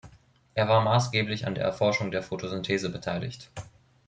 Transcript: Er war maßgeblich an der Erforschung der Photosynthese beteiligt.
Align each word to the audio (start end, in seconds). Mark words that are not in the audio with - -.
Er 0.55 0.67
war 0.67 0.81
maßgeblich 0.81 1.45
an 1.45 1.53
der 1.53 1.63
Erforschung 1.63 2.09
der 2.09 2.23
Photosynthese 2.23 2.89
beteiligt. 2.89 3.51